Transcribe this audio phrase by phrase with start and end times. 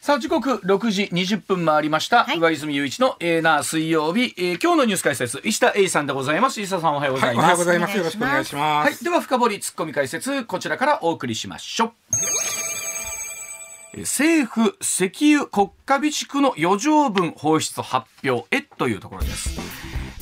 [0.00, 2.38] さあ時刻6時20分回りました、はい。
[2.38, 6.60] 上泉雄一のエーナー水曜日、えー今日のニュース解説石田英さんでございます。
[6.60, 7.96] 石田さんおはようござはいい、おます、はようございます。
[7.98, 9.04] よろしくお願いしまはい、す。
[9.04, 11.92] では深掘りツッコミ解説こちらからお送りしましょう。
[13.94, 19.58] えー政府石油国家備蓄の余剰分放出発表へというところです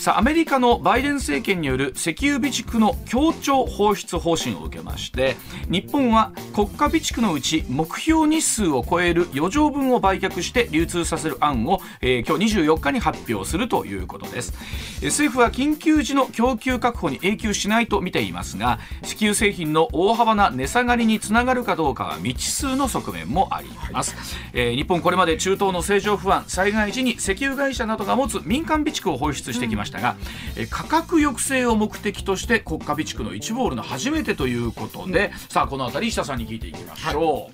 [0.06, 5.34] さあアメリカのバイデン政権による石油備蓄の協調放出方針を受けまして
[5.68, 14.54] 日本は国家備蓄のうち目標日数を超える余剰分を売却して流通させる案を、えー今日24日に発表するということです。
[15.02, 24.14] 政府は緊急時の供給確保に永久しないと見ていますが石油製品の大幅な値下がりにつながるかどうかは未知数の側面もあります、
[24.52, 29.95] えー日本これまで中東の政情不安災害時に石油会社などが持つ民間備蓄を放出してきました。
[30.00, 30.16] が、
[30.56, 37.50] えー価格抑制を目的として国家備蓄の1ボールの初めてということで、さあこの辺り石田さんに聞いていきましょ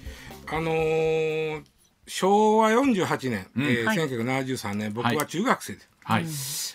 [0.51, 1.63] う、あのー
[2.07, 3.97] 昭和48年、うんえーはい。
[3.97, 5.89] 1973年、僕はいは中学生で、はい、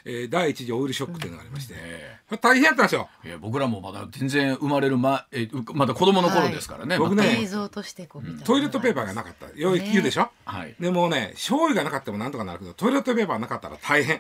[0.06, 3.10] えー第一次オイルショックというのがありまして、えこれ大変やったんですよ。
[3.24, 8.46] ーえー僕らもまだ全然生まれるま、えまだ子供の頃ですからね、僕ね映像としてこう見た。
[8.46, 9.48] トイレットペーパーがなかった。
[9.60, 9.90] よいね。
[9.92, 10.76] 言うでしょ、はい。
[10.80, 14.18] でもうね、醤油がなかったもなんとかなるけど、トイレットペーパーなかったら大変。
[14.18, 14.20] い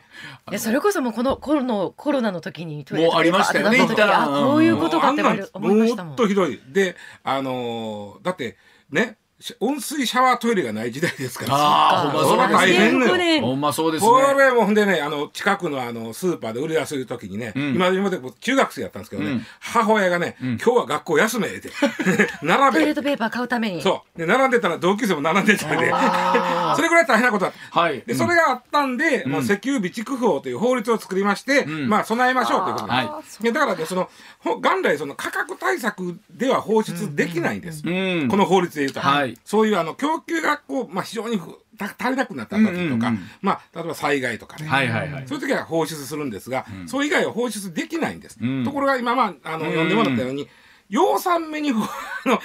[0.51, 3.77] やそれこそもうこのコロナコロナの時にトイレッもうありましたよね。
[3.77, 5.21] トペーパーってなった時一旦あこういうことかって
[5.53, 6.07] 思いましたもん。
[6.09, 6.61] もっとひどい。
[6.69, 8.57] で、あのーだって、
[8.91, 9.26] ね、し
[9.59, 11.53] 温水シャワートイレがない時代ですから。
[11.53, 14.09] ああほんまそうです大変ね2005年ほんまそうですね。
[14.09, 17.75] これもほんでね、あの、近くのあの、スーパーで売り出す時にね、ん。
[17.75, 19.45] 今で僕中学生やったんですけどね、うん。
[19.59, 21.69] 母親がね、今日は学校休めって、
[22.41, 22.79] 並べ。
[22.79, 22.95] トイレッ。
[22.95, 23.83] トペーパー買うために。
[23.83, 24.19] そう。
[24.19, 25.93] で、並んでたら同級生も並んでたんで。
[26.75, 27.79] それぐらい大変なことだった。
[27.79, 28.01] はい。
[28.07, 31.87] で、それがあったんで、もう石油備蓄法という法律を作りまして、ん。
[31.87, 32.91] まあ、備えましょうということで。
[32.91, 32.97] す。
[32.97, 37.83] はいだからね、その、ほ元来その価格対策では放出できないんです。
[37.85, 37.89] う
[38.25, 38.27] ん。
[38.29, 41.39] この法律で言うと、はいそういうあの供給がこう、まあ、非常に
[41.79, 43.19] 足りなくなった時とか、うんうんうん。
[43.41, 45.27] まあ、例えば災害とかね、はいはいはい。
[45.27, 48.37] そういう時は放出するんですが、それ以外は放出できないんです。
[48.41, 48.63] うん。
[48.63, 50.47] ところが今、まあ、あの、読んでもらったように、
[50.89, 51.71] 養蚕目に、
[52.25, 52.41] あの、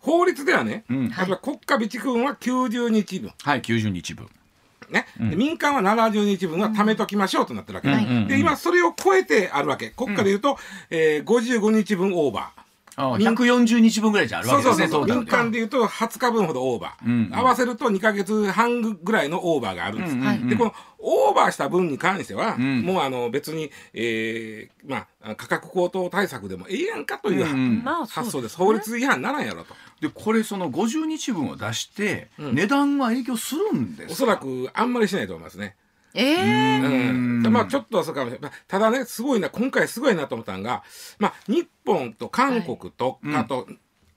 [0.00, 1.08] 法律ではね、うん。
[1.08, 3.32] 例えば国家備蓄分は90日分。
[3.42, 4.28] はい90日分。
[4.90, 7.94] ね、で民間は70日分は貯めときましょうとなってるわけ、うん。
[7.94, 9.90] はいで今それを超えてあるわけ。
[9.90, 10.56] 国家でいうと、
[10.88, 12.67] えー、55日分オーバー
[12.98, 15.16] 140日分ぐらいじゃあるわそうけですねそうそう。
[15.16, 17.34] 民トータル間でいうと20日分ほどオーバー、うん。
[17.34, 22.82] 合わせると2か月半ぐらいのオーバーがあるんです、うんはいでこのオーバーした分に関しては、ん。
[22.82, 28.56] もうあの別に、えーまあ、価格高騰対策でもええやんかという、うん発想です。
[28.56, 29.74] 法律違反ならんやろと。
[30.00, 32.54] でこれその50日分を出して、うん。
[32.56, 34.12] 値段は影響するんですか？
[34.12, 35.76] おそらくあんまりしないと思いますね。
[36.14, 37.42] ええうん。
[37.52, 38.50] まあちょっとはそうかもしれない。
[38.66, 40.82] ただね、すごいな、今回すごいなと思ったのが、
[41.18, 43.66] まあ日本と韓国と、はいあと、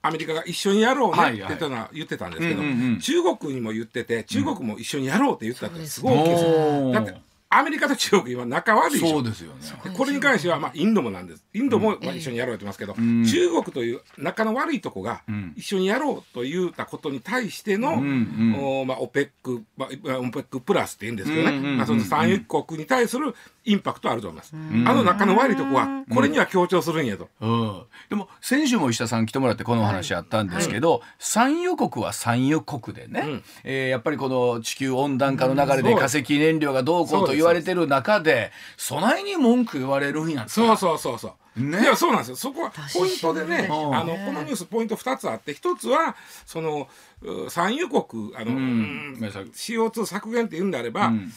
[0.03, 2.99] アメリカが一緒にやろうねはいって言ったのは言ってたんですけど、うんうんうん。
[2.99, 6.49] 中国にも言ってて、中国も一緒にやろうって言ったってすごい大きいですよ。
[6.49, 7.15] おーだって、
[7.53, 9.15] アメリカと中国今仲悪いでしょ。
[9.15, 9.61] そうですよね。
[9.83, 11.43] でこれに関しては、まあ、インドもなんです。
[11.53, 13.25] インドもまあ一緒にやろうってますけど、ん。
[13.25, 15.53] 中国という仲の悪いとこがん。
[15.57, 18.79] 一緒にやろうと言ったことに対しての、うんうん。
[18.81, 19.89] おまあ、オペック、まあ、
[20.19, 23.35] オペックプラスって言うんですけどね、うんうんうんまあ、その産油国に対する
[23.65, 24.55] インパクトはあると思います。
[24.55, 27.27] あの仲の悪いとこは、これには強調するんやと。
[27.41, 33.43] うん、でも先週も石田さん来てもらってこのお話あったんですけど、産油国は産油国でね、うん。
[33.63, 41.33] えーやっぱりこの地球温暖化の流れでうん化石燃料がどうこうと言われてる中で備えに文句言われるんやそうそうそうそう。
[41.55, 41.81] ね。
[41.81, 42.35] いやそうなんですよ。
[42.35, 43.95] そこはポイントでね、うん。
[43.95, 46.15] あのこのニュースポイント2つあって、1つは
[46.45, 46.87] その
[47.21, 48.57] う産油国あの、うん。
[48.57, 49.45] うんごめんなさい。
[49.45, 51.31] CO2 削減って言うんであれば、うん。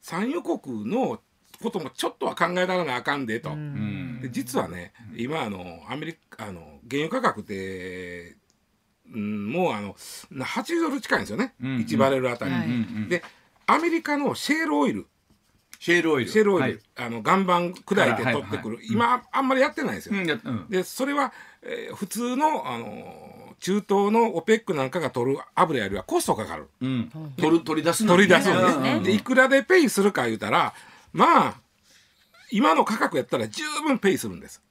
[0.00, 1.20] 産油国の
[1.62, 3.50] こともちょっとは考えられなあかんでと。
[3.50, 4.20] うん。
[4.22, 8.36] で実はね今あのアメリカあの原油価格って、
[9.12, 11.76] うん、もうあの80ドル近いんですよね、うん。
[11.78, 12.66] 1バレルあたり、はい。
[12.66, 12.76] うんう
[13.06, 13.08] ん。
[13.08, 13.22] で
[13.66, 15.06] アメリカのシェールオイル
[15.78, 16.30] シェールオイル。
[16.30, 16.80] シェールオイル、はい。
[16.96, 18.86] あの岩盤砕いて取ってくる、はいはいはい。
[18.90, 20.66] 今あんまりやってないんですよ、うんやうん。
[20.68, 26.68] でそれは、えー普通のあの中東のオペックなんかが取る油よりはコストかかる。
[26.80, 27.10] うん。
[27.36, 29.02] 取る取り出すのに取り出すのうんね、うん。
[29.02, 30.74] でいくらでペイするか言うたら
[31.12, 31.54] まあ
[32.50, 34.62] 今の価格やったら十分ペイするんです。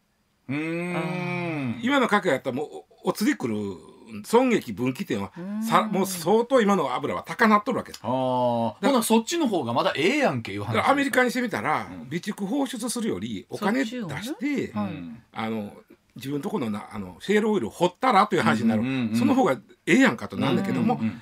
[0.48, 1.80] うーん。
[1.82, 2.68] 今の価格やったらもう
[3.06, 3.56] おお釣り来る
[4.24, 5.32] 損益分岐点は
[5.62, 7.92] さもう相当今の油は高なっとるわけ。
[7.92, 15.22] ですああそっちの方がまだええやんけいう話アメリカにしてみたら、備蓄放出するよりお金出して、うん。
[15.34, 15.74] あの
[16.16, 21.22] 自分のところのなあのシェールオイルを掘ったらという話になる、うんうんうんその方がええやんかとなんだけども、うんうん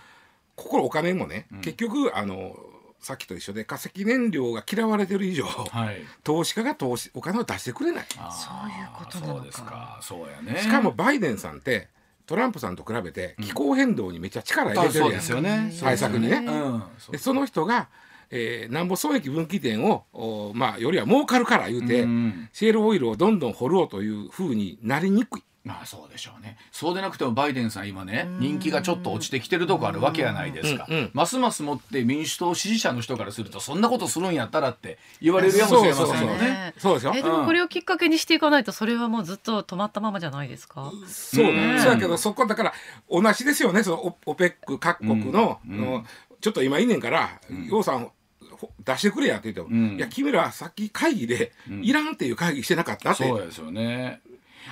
[0.55, 2.55] ここお金もね、結局あの
[3.01, 5.97] さっきと一緒で化石燃料が嫌われてる以上、はい。
[6.23, 8.05] 投資家が投資お金を出してくれない。
[8.09, 9.39] そういうことなのか。
[9.39, 9.99] そうですか。
[10.01, 10.61] そうやね。
[10.61, 11.89] しかもバイデンさんって
[12.25, 15.09] トランプさんと比べて気候変動にめっちゃ力入れてるやんか。
[15.09, 15.73] そうですよね。
[15.79, 16.37] 対策にね。
[16.37, 16.83] うん。
[17.11, 17.89] でその人が、
[18.29, 22.49] えー、なんぼ損益分岐点をおまあよりは儲かるから言うて、うん。
[22.51, 25.43] シェールオイルをどんどん掘ろうというふうになりにくい。
[25.65, 26.57] まあそうでしょうね。
[26.71, 36.73] そうでなくてもバイデンさん今ね人気がちょっと落ちてきてるとこあるわけやないですか、うんうんますますもって民主党支持者の人からするとそんなことするんやったらって言われるやもしれませんよね。
[36.77, 37.13] そうですよ。
[37.15, 40.91] えでもこれをきっかけにしていかないとそれはもうずっと止まったままじゃないですか？
[41.07, 41.79] そううん。
[41.79, 42.73] そうやけどそこだから
[43.09, 43.81] 同じですよね。
[43.81, 45.81] そのオオペック各国の,、うん。
[45.81, 46.05] の
[46.41, 47.39] ちょっと今いいねんから
[47.71, 48.11] 楊、さん
[48.51, 49.97] ほ出してくれやって言っても、うん。
[49.97, 51.51] いや君らさっき会議で、
[51.81, 53.23] いらんっていう会議してなかったって。
[53.27, 54.21] そうですよね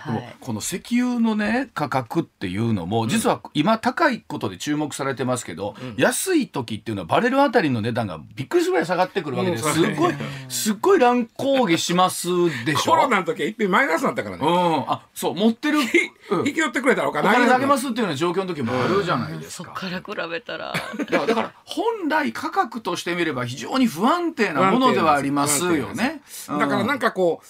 [0.05, 0.35] でもはい。
[0.39, 9.73] この石油のね価格っていうのも実は今高いことで注目されてますけど、安い時っていうのはバレルあたりの値段がびっくりするぐらい下がってくるわけです、うん。
[9.73, 10.13] すっごい
[10.49, 12.27] すっごい乱高下します
[12.65, 12.91] でしょ？
[12.91, 14.91] コロナの時はいっぺんマイナスになったからね、うん。
[14.91, 16.47] あそう持ってる、うん。
[16.47, 19.73] 引き寄ってくれたらおお金金あげますすっていうような状況の時もあるじゃないですそっか。
[19.73, 20.73] から比べたら。
[20.97, 26.21] だからだから本来価格としてみれば非常に不安定なものではありますよね。
[26.47, 27.45] だからなんかこう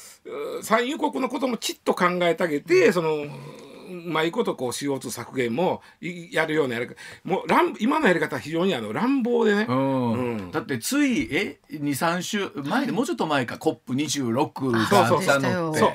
[0.62, 3.28] 産油国のこともちっと考えてあげて、そのう
[4.06, 10.12] まいことこう CO2 削減もいやるようなやり方もう乱今のやり方は非常にあの乱暴でね、うん。
[10.14, 10.18] う
[10.48, 10.52] ん。
[10.52, 13.56] だってついえ？23週前でもうちょっと前か。
[13.56, 15.80] COP26 がそうそうあったのって。
[15.80, 15.90] そう。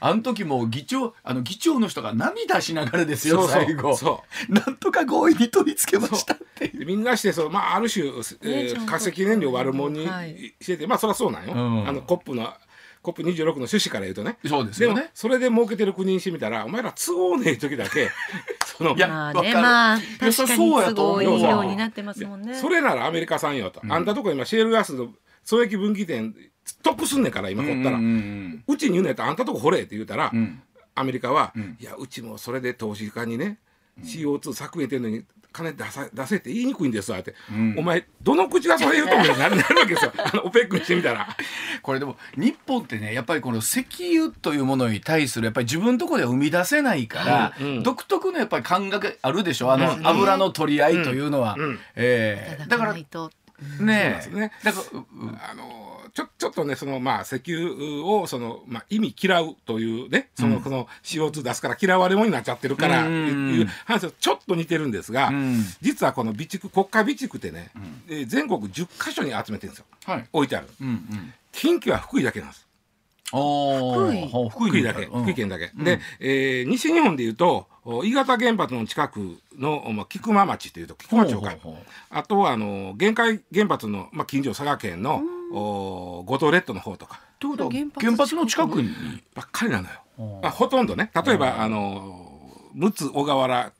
[0.00, 3.64] あの時も議長あの議長の人が涙しながらですよそうそう。
[3.64, 3.96] 最後。
[3.96, 6.78] そなんとか合意に取り付けましたっていう。
[6.80, 10.54] でみんなしてそう、まあ、ある種、えー化石燃料悪者にはい。
[10.60, 11.88] してて、まあそりゃそうなんよ、うん。
[11.88, 12.52] あのコップの
[13.04, 14.38] COP26 の趣旨から言うとね。
[14.46, 15.10] そうですでもよね。
[15.14, 18.10] それで儲けてる国にしてみたらお前ら都合ねえ時だけ
[18.66, 21.22] そのいやまあねまあ確かにそうやと思う。
[21.24, 22.54] 都合いいようになってますもんね。
[22.54, 25.12] それならアメリカ産よと、あんたとこ今シェールガスの
[25.42, 26.34] 損益分岐点
[26.82, 30.32] 得すんねんから今掘ったら、ううんちに言うのやったらあんたとこ掘れって言うたら、
[30.94, 33.58] アメリカは、んいやうちもそれで投資家にね、
[34.02, 35.24] CO2 削減っていうのに
[35.54, 37.78] 金出さ出せって言いにくいんですわって、ん。
[37.78, 40.12] お前どの口がそれ言うと思うになる なるわけですよ。
[40.18, 41.28] あのオペックにしてみたら。
[41.80, 43.86] これでも日本ってねやっぱりこの石
[44.16, 47.82] 油というものに対するやっぱり自分のところでは生み出せないから、うんうん。
[47.84, 49.72] 独特のやっぱり感覚あるでしょ。
[49.72, 50.06] あの、うん。
[50.06, 51.78] 油の取り合いというのは、うん。
[51.94, 52.66] ええ。
[52.66, 52.96] だから
[53.80, 54.52] ねとえね。
[54.62, 55.06] だからうう
[55.50, 63.54] あのちょちょっとねそのまあ石油をその、まあ、意味嫌うというねその、この CO2 出すから嫌われ者になっちゃってるからうん。
[63.54, 65.64] いう話とちょっと似てるんですが、うん。
[65.80, 67.70] 実はこの備蓄国家備蓄ってね、
[68.08, 69.84] えー全国10カ所に集めてるんですよ。
[70.04, 70.28] はい。
[70.32, 70.68] 置いてある。
[70.80, 71.34] うんうん。
[71.52, 72.63] 近畿は福井だけなんです
[73.32, 74.48] おー。
[74.48, 74.68] 福井。
[74.68, 75.22] 福福井だけ、うん。
[75.22, 81.54] 福井県だけ、で、えー西日本でいうとお伊方原発の近くの、まあ、菊間町というと菊間町か。
[82.10, 85.22] あとはあの限界原発の、まあ、近所佐賀県の
[85.52, 87.20] お五島列島の方とか。
[87.38, 88.90] ということは原発の近くに。
[89.34, 90.40] ばっかりなのよ。
[90.42, 91.10] まあ、ほとんどね。
[91.26, 92.30] 例えばあの
[92.74, 93.72] 陸奥小川原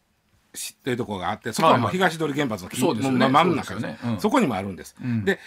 [0.53, 3.19] 市というところがあってそこはもうはい東通原発のそうですよね。
[3.19, 3.75] もう真ん中
[4.19, 4.95] そこにもあるんです。
[5.03, 5.25] うん。
[5.25, 5.39] で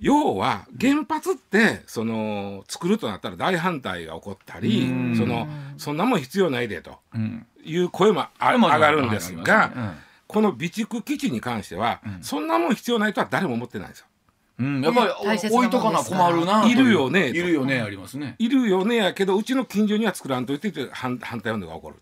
[0.00, 5.16] 要は原発ってその作るとなったら大反対が起こったりうん。
[5.16, 7.46] そのそんなもん必要ないでとうん。
[7.62, 9.94] いう声も上がるんですが、
[10.26, 14.06] この備蓄基地に関しては、そんなもん必要ないとは誰も思ってないんですよ。
[14.60, 14.76] うん。
[14.76, 18.36] うんやっぱり置いとかな困るないるよねといるよねありますね。
[18.38, 21.96] いるよねやけどうちの近所には作らんといてって反反対運動が起こる。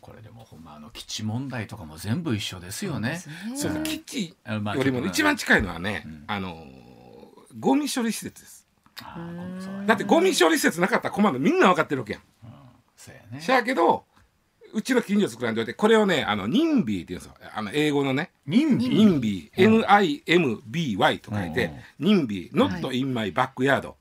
[0.00, 3.20] これでもほんまあの基地問題とかも全部一緒ですよね。
[3.56, 4.36] そううん基地。
[4.44, 6.64] あまあよりも一番近いのはね、あの
[7.58, 8.66] ゴミ処理施設です。
[9.86, 12.22] だってゴミ処理施設なかったら困るのみんな分かってるわけやん。
[12.96, 13.40] そうやね。
[13.40, 14.04] しやけど
[14.72, 17.34] うちの近所作らんといてこれをねあの NIMBY って言うんですよ。
[17.54, 18.30] あの英語のね。
[18.46, 19.50] 任備 NIMBY
[20.24, 21.70] NIMBY と書いて
[22.00, 23.92] NIMBY Not in my backyard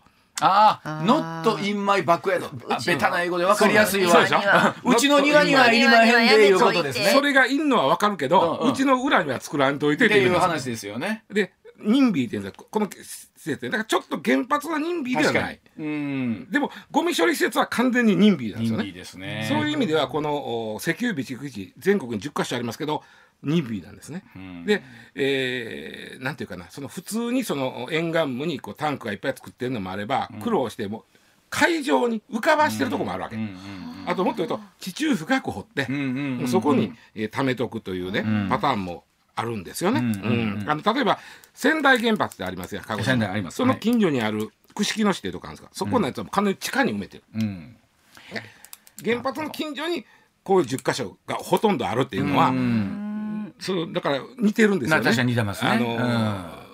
[0.41, 1.43] あああー。
[1.43, 2.93] not in my backyard あうちの。
[2.95, 4.11] ベタな英語でわかりやすいわ。
[4.11, 4.39] そうでしょ
[4.83, 7.05] うちの庭にはいりまへんでいうことですね。
[7.13, 11.23] それがいんのは分かるけど、うちの裏には作らんといてっていう話ですよね。
[11.31, 11.53] で
[11.85, 15.85] NIMBY って言うんでこの施設でだからちょっと原発は NIMBY では確かないに。
[15.85, 16.51] うん。
[16.51, 18.91] でもゴミ処理施設は完全に NIMBY なんですよね。
[18.91, 19.45] ですね。
[19.47, 23.03] そういう意味ではこのお石油備蓄基地全国に10カ所ありますけど
[23.43, 24.23] 任備なんですね。
[24.37, 24.65] ん。
[24.65, 24.81] で、
[25.13, 26.69] えーなんていうかな。
[26.69, 31.05] その普通にその沿岸部にこうタンクがいっぱい作ってるのもあれば、苦労しても
[31.49, 33.35] 海上に浮かばしてるとこもあるわけ。
[33.35, 36.47] うんうんあともっと言うと地中深く掘って、うんうんうんうん。
[36.47, 38.49] そこに、えー貯めとくというね、ん。
[38.49, 39.03] パターンも
[39.35, 39.99] あるんですよね。
[40.67, 41.19] あの例えば
[41.53, 43.05] 仙台原発ってありますよ鹿児島。
[43.11, 43.57] 仙台あります。
[43.57, 45.69] その近所にある串木野市っていうとこあるんですか。
[45.73, 47.23] そこのやつは完全に地下に埋めてる。
[47.35, 47.77] うん。
[49.03, 50.05] 原発の近所に
[50.43, 53.53] こういう10箇所がほとんどあるっていうのは、うん。
[53.59, 55.01] そうだから似てるんですよね。
[55.01, 55.71] まあ確かに似てますね。
[55.71, 56.65] あのー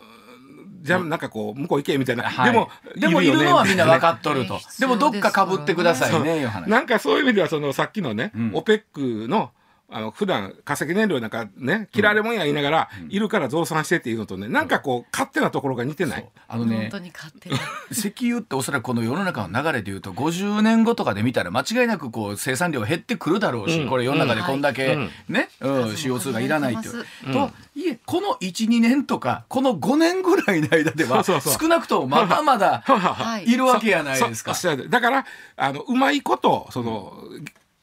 [0.82, 2.51] じゃあなんかこう向こう行けみたいな、はい。
[2.51, 4.56] でもでもいるのはみんな分かっとると。
[4.56, 8.51] ね でもどっかかぶってくださいねなんかそういう意味ではそのさっきのね、うん。
[8.53, 9.51] オペックの
[9.93, 16.29] あの普段化石燃料なんかね嫌われもんや言いながら、いるから増産してっていうのとねなんかこう勝手なところが似てない？
[16.48, 17.55] あのね本当に勝手に。
[17.91, 23.89] 石油っておそらくこの世の中の流れでいうと50年後とかで見たら間違いなくこう生産量減ってくるだろうし、うん。
[23.89, 25.10] これ世の中でこんだけ、うん。
[25.27, 26.93] ね、うん数も CO2 がいらないっていう。
[26.93, 27.33] 増うん。
[27.33, 31.62] とはいえこの12年とかこの5年ぐらいの間ではそうそうそう。
[31.62, 34.53] 少なくともまだまだはいいるわけやないですか。
[34.89, 35.25] だから
[35.57, 37.13] あのうまいことその、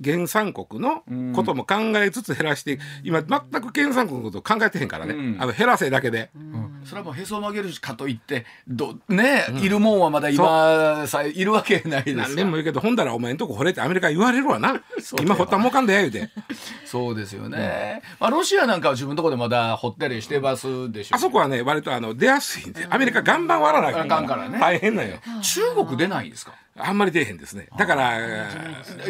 [0.05, 1.03] 原産国の
[1.35, 5.37] ことも考えつつ減らして、今全く原産国のこと考えてへんからね、うん。
[5.41, 6.81] あの減らせだけで、うん。
[6.85, 12.17] それはもうへそを曲げるかといってどね、いるもんはまだ今さえいるわけないです。
[12.17, 14.81] 何か年も言うけどほんだらお前んとこ掘れってアメリカ言われるわな。
[15.21, 16.31] 今掘ったらもうかんでや言うて。
[16.85, 21.17] そうですよね、まあ、ロシアなんかは自分のところでまだ掘ったりしてますでしょ。
[21.17, 25.17] あそこはね割とあの出やすいんでアメリカ岩盤割らなあかんからね大変なんよ。
[25.43, 26.53] 中国出ないんですか？
[26.79, 28.13] あんまり出えへんですねだから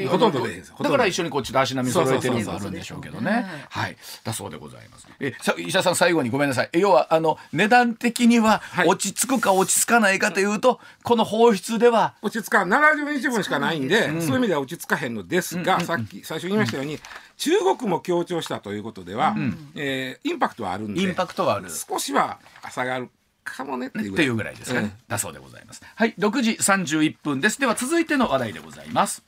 [0.09, 3.47] ほとんど出えへんだから一緒にこっちと足並み揃えてるのがあるんでしょうけどねね。
[3.69, 3.97] はい。
[4.25, 5.07] だそうでございます。
[5.21, 6.71] え、さ医者さん最後にごめんなさい。
[6.73, 16.99] え要はあの値段的にははい落ち着くか落ち着かないかというと、この放出では落ち着かん70日分しかないんで、そういう意味では落ち着かへんのですが、さっき最初に言いましたように、
[17.37, 19.35] 中国も強調したということでは、
[19.75, 21.69] えーインパクトはあるんでインパクトはある。
[21.71, 22.39] 少しは
[22.71, 23.11] 差がある
[23.57, 24.57] かもねっていうぐらい。
[24.57, 25.83] ですかね、だそうでございます。
[25.95, 27.61] はい6時31分です。
[27.61, 29.23] では続いての話題でございます。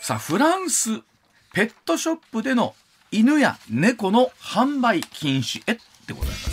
[0.00, 1.00] さあフランス
[1.52, 2.74] ペットショップでの
[3.12, 6.49] 犬や猫の販売禁止へでございます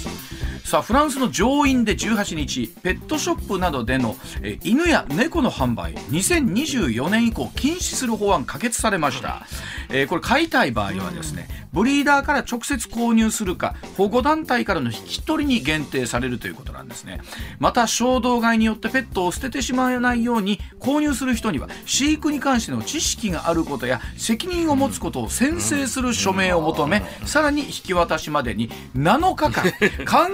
[0.68, 9.48] さあフランスの上院で18日ペットショップなどでのえー犬や猫の販売2024年以降禁止する法案可決されました、
[9.90, 17.22] えーこれ買いたい場合はですねブリーダーから直接購入するか保護団体からの引き取りに限定されるということなんですね。
[17.60, 29.72] また衝動買いによってペットを捨ててしまわないように購入する人には飼育に関しての知識があることや責任を持つことを宣誓する署名を求めさらに引き渡しまでに7日間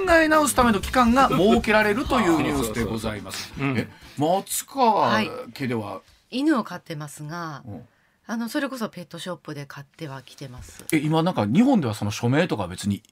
[0.06, 3.53] 考え直すための期間が設けられるというニュースでございます。
[3.60, 3.88] え
[4.18, 5.22] 松川
[5.53, 7.88] 家では、犬を飼ってますがうん。
[8.25, 10.86] あのそれこそペットショップで買ってはきてます。
[10.94, 13.03] え今なんか日本ではその署名とか別に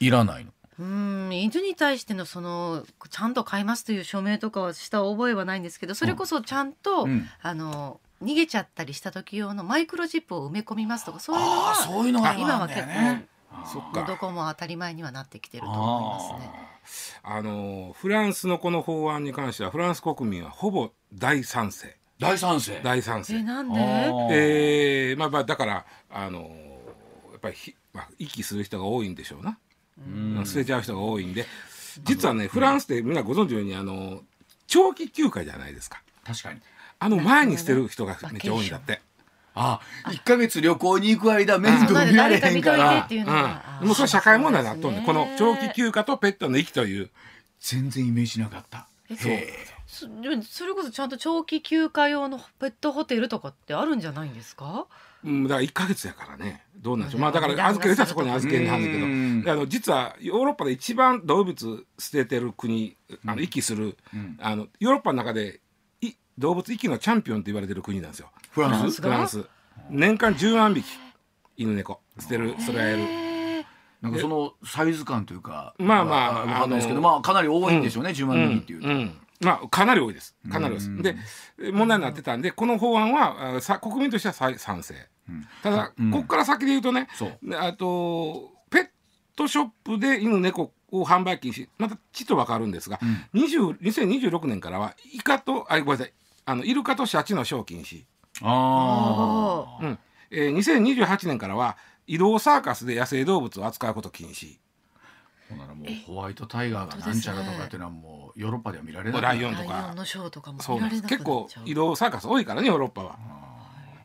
[0.00, 0.50] いらないの？
[0.80, 7.28] うん犬に対してのそのちゃんと飼いますという署名とかはした覚えはないんですけどそれこそちゃんと、うん。
[7.42, 12.88] あの逃げちゃったりした時用のマイクロチップを埋め込みますとかそういうのはそういうのが今は結構
[13.94, 14.16] どか。
[14.16, 16.00] こも当たり前にはなってきてると思
[16.32, 16.68] いますね。
[17.22, 21.96] あのフランスのこの法案に関してはフランス国民はほぼ大賛成。
[22.18, 22.80] 大賛成。
[22.82, 23.34] 大賛成。
[23.34, 24.26] えなんあでー。
[24.30, 26.40] えーまあまあだからあの
[27.30, 29.58] やっぱりひ、まあ、息する人が多いんでしょうな、
[29.98, 30.46] うん。
[30.46, 31.46] 捨てちゃう人が多いんで。
[32.04, 34.22] 実はねフランスってみんなご存知のようにあの
[34.66, 36.02] 長期休暇じゃないですか。
[36.24, 36.60] 確かに。
[37.00, 39.00] あの前に捨てる人がめっちゃ多いんだって。
[39.58, 43.00] あ1か月旅行に行く間面倒見られへんから。
[43.00, 45.04] っていうもうそれ社会問題になっとんねん。
[45.04, 47.10] この長期休休暇とペットの息という
[47.60, 48.86] 全然イメージなかった。
[49.10, 49.54] へえ。
[49.86, 50.06] そ
[50.50, 54.86] それこそちゃんと長期休暇用のペットホテルとかってあるんじゃないんですか？
[55.24, 56.62] うん、だから1か月やからね。
[56.76, 57.22] どうなんでしょう、うん。
[57.22, 59.06] まあだから預ける人はそこに預けるはずだけど。
[59.06, 59.44] うん。
[59.48, 62.96] あの実はヨーロッパで一番動物捨ててる国
[63.26, 65.58] あの息する、うんあのヨーロッパの中でい
[66.38, 68.30] 動物息のチャンピオンって言われてる国なんですよ。
[68.50, 69.02] フランス？
[69.02, 69.44] フランス。
[69.90, 70.86] 年間10万匹。
[71.56, 72.00] 犬猫。
[72.18, 73.02] 捨てるそれはやる。
[74.00, 81.16] なんかそのサイズ感というかまあまあわかんないですけどまあかなり多いんでしょうね、10万匹っていうと、んんまあかなり多いですかなり多いですうんで
[81.72, 84.94] 問題になってたんでこの法案はあさ国民としては賛賛成
[85.64, 88.88] ただ、うんここから先で言うとねそうあとペッ
[89.34, 93.00] トショップで犬猫を販売禁止またちっと分かるんですが、
[93.34, 96.12] 20 2026年からはイカとあごめんなさい
[96.48, 98.04] あのイルカとシャチのショー禁止、
[98.40, 99.98] ああうん。
[100.30, 101.76] えー、2028年からは
[102.06, 104.56] 移動サーカスで野生動物を扱うこと禁止。
[105.50, 109.92] ほんならもうホワイトタイガーがなんちゃらとかっていうのはもうヨーロッパでは見られないライオンとか。
[109.94, 113.18] のショーとかもそう結構移動サーカス多いからねヨーロッパは。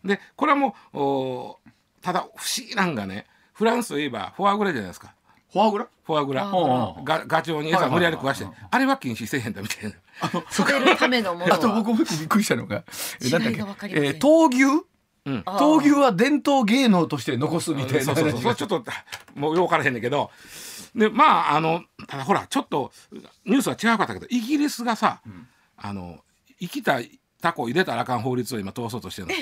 [0.03, 1.59] でこれはもうお
[2.01, 5.15] ただ不思議なんがねフランスといえばフォアグラじゃないですか
[5.53, 5.87] フォアグラ？
[6.05, 6.45] フォアグラ。
[6.49, 7.19] フォアグラ。
[7.19, 8.47] がガチョウに餌無理やり食わして。
[8.71, 9.95] あれは禁止せえへんだみたいな。
[10.51, 12.83] 食べるためのものあとは僕もびっくりしたのが
[13.23, 14.83] えなんだえー闘牛？
[15.25, 18.03] 闘牛は伝統芸能として残すみたいな。
[18.03, 18.41] そうそうそう。
[18.43, 18.83] それちょっと
[19.35, 20.31] もうよう分からへんねんけど。
[20.95, 22.91] でまああのただほらちょっと
[23.45, 25.21] ニュースは違うかったけどイギリスがさ、
[25.77, 26.19] あの
[26.59, 26.99] 生きた
[27.41, 29.33] タコ入れたらあかん法律を今通そうとしてるタ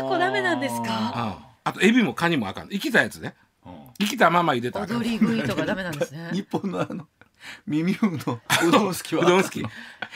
[0.00, 0.86] タコダメなんですか？
[0.88, 2.68] ああとエビもカニもあかん。
[2.68, 3.34] 生きたやつね
[3.98, 4.80] 生きたまま入れた。
[4.80, 6.30] らあかん踊り食いとかダメなんですね。
[6.34, 7.08] 日本のあの
[7.66, 9.24] 耳うのうどん好きは。
[9.24, 9.62] うどん好き。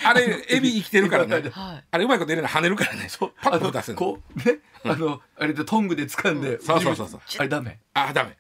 [0.04, 1.42] あれエビ生きてるからね。
[1.52, 1.84] はい。
[1.90, 3.08] あれうまいこと入れるの跳ねるからね。
[3.42, 3.98] パッと出せるの。
[3.98, 4.58] こうね。
[4.84, 7.20] あのあれでトングで掴んでそうそうそうそう。
[7.38, 7.78] あれダメ。
[7.94, 8.30] あダメ。
[8.30, 8.36] ま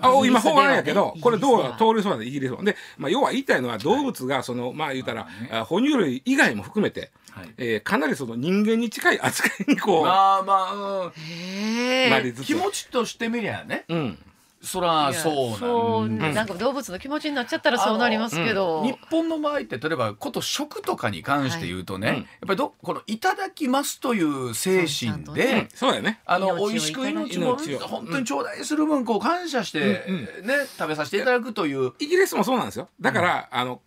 [0.00, 2.62] ああ今法案やけどこれどう通りそうなんでイギリスは。
[2.62, 5.26] で、まあ、要は言いたいのは動物がそのまあ言うたら、
[5.66, 7.54] 哺乳類以外も含めて、はい。
[7.58, 12.32] えーかなりその人間に近い扱いにこう、まあまあ、うん。
[12.42, 13.84] 気持ちとしてみりゃね。
[13.88, 14.18] うん
[14.62, 16.34] そらそうそうなん。
[16.34, 22.22] なんか動物の気持ちになっちゃったらそうなりますけど、日本の場合って例えばこと食とかに関して言うとね、はいうん。
[22.22, 25.44] やっぱりどこの「いただきます」という精そうちゃん神とね。
[25.44, 26.20] で、そうだよね。
[26.24, 31.92] あの美味しく命を本当に頂戴する分こう感謝して、うんね食べさせていただくという。
[31.98, 32.88] イギリスもそうなんですよ。
[33.00, 33.82] だから、あの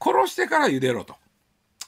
[0.00, 1.16] 殺してから茹でろと。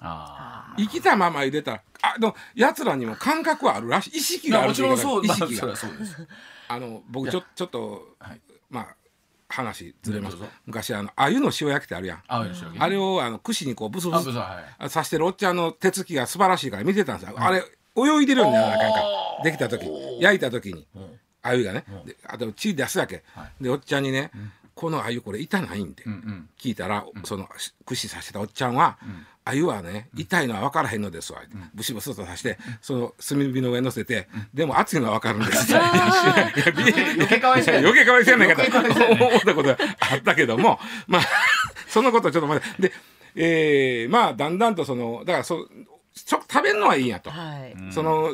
[0.01, 4.17] あ生きたまま茹でたらあでも奴らにも感覚はあるらしい。
[4.17, 6.29] 意識があるちろんそう、まあ、そ意識がそうです。
[6.71, 8.41] あの僕ちょちょっと、はい。
[8.71, 8.97] まあ
[9.49, 10.37] 話ずれます。
[10.65, 12.23] 昔あの鮎の塩焼きってあるやん。
[12.29, 17.65] あ、れをあの串にこうブスブス刺してるおっちゃんの手つきが素晴らしいから見てたんですよ、あれ
[17.97, 19.01] 泳いでるようにならなあかんか
[19.43, 19.87] できた時
[20.21, 20.87] 焼いた時に。
[20.95, 21.21] うん。
[21.43, 24.31] 鮎がね、であと血出すだけ、はでおっちゃんにね、
[24.81, 26.49] この鮎これ痛ないんで、うんうん。
[26.59, 27.47] 聞いたら、その
[27.85, 28.97] 串刺してたおっちゃんは
[29.45, 31.43] 「鮎、はね痛いのは分からへんのですわ」
[31.75, 35.83] ブシブシと刺してその炭火の上に乗せて「でも熱いのは分かるんです」いや
[36.75, 39.79] び余計かわいそうや余計かわいそうやないかと思ったことが
[40.13, 41.23] あったけどもまあ
[41.87, 42.89] そのことちょっと待って。
[42.89, 42.93] で、
[43.35, 45.69] えーまあだんだんとそのだからそ
[46.15, 48.31] ちょ食べるのはいいんやと、はい、その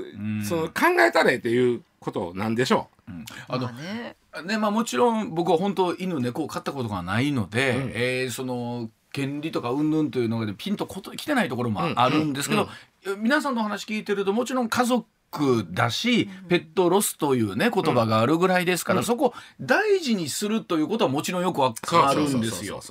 [0.46, 3.12] その考えたれっていうことなんでしょう。
[3.48, 7.92] あのまあねねまあ、もちろん僕は本当犬猫を飼ったことがないので、うん。
[7.94, 12.68] えーその権利とか云々というのがピンとこと来てないところもあるんですけど、
[13.16, 22.82] 皆さんの話聞いてるともちろん家族だし、ペットロスというね言葉があるぐらいですから、そこを大事にするということはもちろんよくわかるんですよ。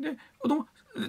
[0.00, 0.16] で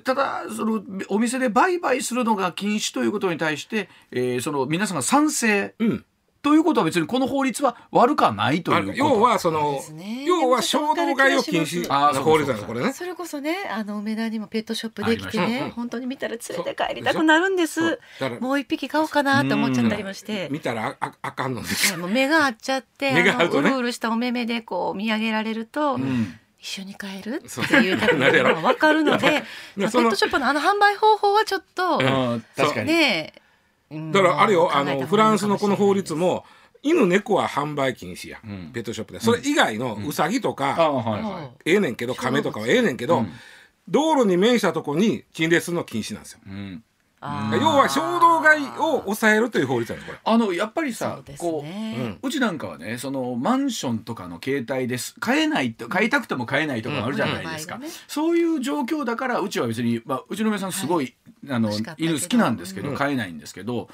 [0.04, 6.06] ただそのお店で売買するのが禁止ということに対して、えーその皆さんが賛成うん
[6.42, 8.98] ということは別にこの法律は悪かないということ。
[8.98, 10.24] 要はそのね。
[10.26, 11.86] 要は衝動買いを禁止。
[11.90, 12.94] あーそうか法律なんこれね。
[12.94, 18.00] それこそねあの梅田にもペットショップできてね本当に見たら連れて帰りたくなるんです。
[18.40, 20.48] もう一匹買おうかなって思っちゃったりもして。
[20.50, 22.00] 見たらあああかんのですよ。
[22.00, 23.70] もう目が合っちゃって目が合うとね。
[23.70, 26.40] あのうるうるしたお目目でこう見上げられると、うん。
[26.62, 29.44] 一緒に帰るそうっていうのが分かるので
[29.80, 32.44] ペットショップのあの販売方法はちょっとうん。
[32.56, 32.88] 確かに。
[32.88, 33.49] ねうん
[33.92, 36.46] だからあれよあのフランスのこの法律も
[36.82, 38.72] 犬猫は販売禁止や、ん。
[38.72, 39.20] ペットショップで。
[39.20, 43.32] それ以外のウサギとあか、はいはですええねんけど亀とかはええねんけど、うん。
[43.88, 46.40] 道路に面したとこに陳列するの禁止なんですよ。
[46.46, 46.50] い。
[46.50, 46.84] うん
[47.22, 47.28] 要
[47.78, 50.20] は衝動買いを抑えるという法律なんですこれ。
[50.24, 55.16] あのやっぱりさこうね、うちなんかはねそのマンションとかの携帯です。
[55.20, 57.84] 買えないって買いたくても買えないとかあるじゃないですか、うん。
[57.84, 57.90] うん。
[58.08, 61.14] そういう状況だからうちは別に、まあ、うちの皆さんすごい、
[61.50, 62.96] あの犬好きなんですけど、うん。
[62.96, 63.90] 買えないんですけど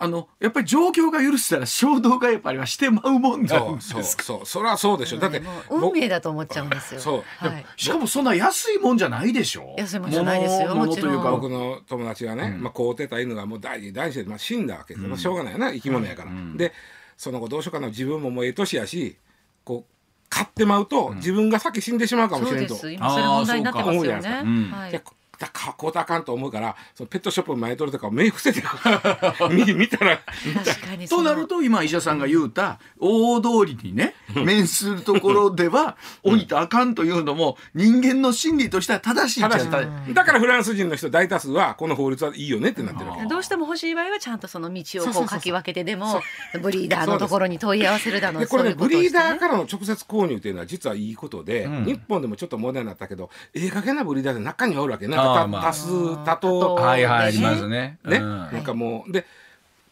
[0.00, 4.16] あのやっぱり状況が許したら衝動買いやっぱりはしてまうもんなんそうです。
[4.16, 5.18] そうそうそれはそうでしょ。
[5.18, 7.00] だってもう運命だと思っちゃうんですよ。
[7.00, 7.24] そう。
[7.36, 9.74] はいしかもそんな安いもんじゃないでしょ。
[9.76, 10.68] 安いもんじゃないですよ。
[10.68, 11.30] 物もちろん物というか。
[11.32, 12.62] 僕の友達がね、うん。
[12.62, 16.56] まあ、飼うてた犬がもう大事大事で、まあ、死んだわけですよ、まあ、しょうがないよな生き物やから、ん。
[16.56, 16.72] で
[17.16, 17.88] その後どうしようかな。
[17.88, 19.16] 自分ももうええ年やし
[19.64, 19.92] こう
[20.28, 22.76] 飼ってまうと、自分が先死んでしまうかもしれんと。
[22.76, 23.00] そうです。
[23.00, 24.30] 今それ問題になってますよあーそうか。
[24.30, 25.02] ねうんはいで
[25.38, 28.62] だからこうたらあかんと思うからそのペットショップの前通りとかを目伏せて
[29.50, 30.18] 見見たら
[30.64, 39.70] 確かにとなると今医者さんが言うた大通りにね面するところでは置いたらあかんというのも人間の心理としては正しいっちゃ正しい。
[39.70, 43.26] 正だからフランス人の人大多数はこの法律はいいよねってなってるわけ。
[43.26, 45.28] どうしても欲しい場合はちゃんとその道をそうそうそうそうこう。
[45.28, 46.20] かき分けてでも
[46.60, 48.74] ブリーダーのところに問い合わせるだのでこれね。
[48.74, 51.84] ブリーダーからの直接購入っていうのは実はいいことで、うん。
[51.84, 55.62] 日本でもちょっと問題になったけどええ加減なブリーダーで中にはおるわけねあーまあ。
[55.62, 57.98] た多数多多頭頭はいはいありますね。
[58.04, 58.22] ね、うん。
[58.22, 59.24] なんかもうで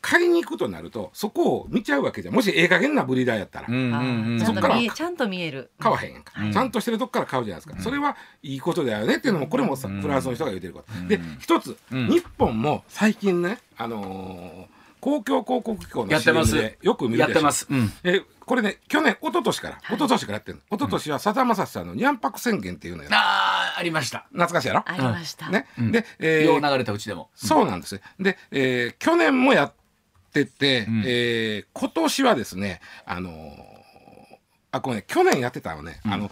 [0.03, 2.35] 買いに行くとなるとそこを見ちゃうわけじゃん。
[2.35, 3.75] もしええ加減なブリーダーやったら、うん
[4.31, 4.79] うんそっから。
[4.79, 5.71] ちゃんと見える。
[5.81, 6.53] 買わへんやんか、うん。
[6.53, 10.01] ちゃんとしてるとこから買うじゃないですか、それはいいことだよねっていうのもこれもさ、うん。
[10.01, 11.09] フランスの人が言ってること、うん。
[11.09, 16.51] で一つ、うん日本も最近ねあのー公共広告機構のやってます。
[16.53, 17.29] CM でよく見るでしょ。
[17.29, 17.67] やってます。
[17.71, 17.93] うん。
[18.03, 20.77] えこれね去年一昨年から一昨年からやってるの。
[20.77, 23.11] 一昨年はさだまさしさんのにゃんぱく宣言っていうのや
[23.77, 24.27] ありました。
[24.31, 24.83] 懐かしいやろ？
[24.87, 25.51] ありました。
[25.51, 25.93] ね、うん。
[25.93, 27.31] で、えーよう流れたうちでも。
[27.35, 27.95] そうなんです。
[27.95, 29.73] よで、えー去年もやっ
[30.33, 31.03] てて、うん。
[31.07, 33.33] えー今年はですねあのー
[34.73, 36.13] あこれね去年やってたのね、うん。
[36.13, 36.31] あの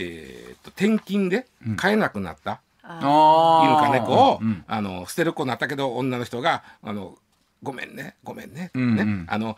[0.00, 1.46] えーっと転勤で
[1.76, 2.60] 飼えなくなった。
[2.82, 4.64] あ犬か猫を、うん。
[4.66, 7.16] あの捨てる子になったけど女の人があの
[7.62, 9.18] ごめんねごめんね、うんうん。
[9.20, 9.26] ね。
[9.28, 9.56] あの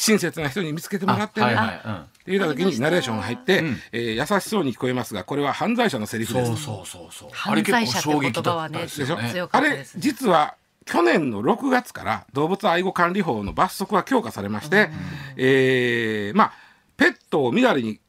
[0.00, 1.94] 親切な人に見つけてもらってね、はいはいうん。
[1.96, 3.76] って言った時にナレーションが入って、うん。
[3.90, 6.46] えー優しそうに聞こえますがこれは犯罪者のセリフです。
[6.46, 7.30] そうそうそうそう。
[7.32, 9.48] 犯罪者って言葉はねでしょ？
[9.50, 14.88] あれ実は去年の6月から動物愛護管理法の罰則が強化されまして、
[15.36, 16.52] えーまあ
[16.96, 18.00] ペットをみだりに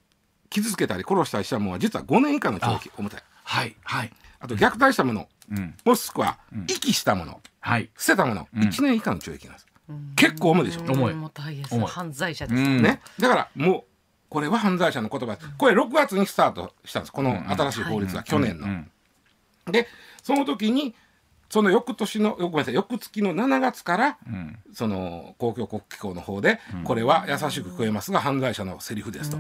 [0.50, 4.12] 傷つけたり殺したりしたものは実は5年以下の懲役重たいはいはい。
[4.40, 5.76] あと虐待したものうん。
[5.86, 7.90] もしくは遺棄したものはい。
[7.98, 8.64] 捨てたものうん。
[8.64, 9.68] 1年以下の懲役なんです、
[10.16, 11.14] 結構重いでしょ、重い。
[11.14, 11.56] 重たい。
[11.56, 11.90] です重い。
[11.90, 12.82] 犯罪者です、うん。
[12.82, 13.84] ね、だからもう
[14.30, 15.36] これは犯罪者の言葉。
[15.36, 17.12] ですこれ6月にスタートしたんです。
[17.12, 18.68] この新しい法律が去年の。
[18.68, 18.92] うん。
[19.72, 19.88] で
[20.24, 20.96] その時に
[21.50, 24.58] その翌年のごめんなさい翌月の7月からうん。
[24.74, 29.40] その公共国機構の方で、これは優しく聞こえますが犯罪者のセリフですとい